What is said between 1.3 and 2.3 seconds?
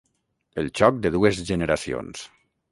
generacions.